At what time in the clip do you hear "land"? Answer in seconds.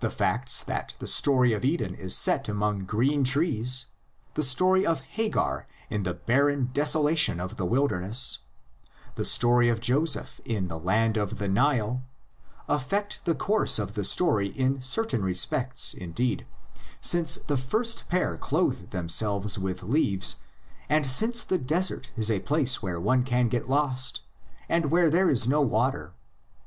10.78-11.18